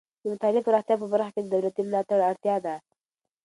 [0.21, 2.75] د مطالعې د پراختیا په برخه کې د دولتي ملاتړ اړتیا ده.